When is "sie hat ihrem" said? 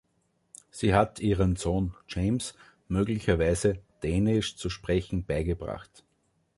0.71-1.55